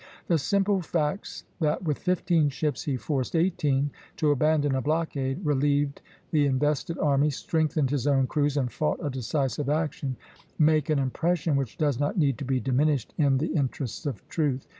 The 0.29 0.39
simple 0.39 0.81
facts 0.81 1.43
that 1.59 1.83
with 1.83 1.99
fifteen 1.99 2.49
ships 2.49 2.85
he 2.85 2.97
forced 2.97 3.35
eighteen 3.35 3.91
to 4.17 4.31
abandon 4.31 4.73
a 4.73 4.81
blockade, 4.81 5.45
relieved 5.45 6.01
the 6.31 6.47
invested 6.47 6.97
army, 6.97 7.29
strengthened 7.29 7.91
his 7.91 8.07
own 8.07 8.25
crews, 8.25 8.57
and 8.57 8.71
fought 8.71 8.97
a 9.05 9.11
decisive 9.11 9.69
action, 9.69 10.15
make 10.57 10.89
an 10.89 10.97
impression 10.97 11.55
which 11.55 11.77
does 11.77 11.99
not 11.99 12.17
need 12.17 12.39
to 12.39 12.45
be 12.45 12.59
diminished 12.59 13.13
in 13.19 13.37
the 13.37 13.53
interests 13.53 14.07
of 14.07 14.27
truth. 14.27 14.65